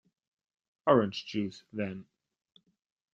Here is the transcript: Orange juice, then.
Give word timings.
Orange 0.87 1.27
juice, 1.27 1.61
then. 1.71 2.07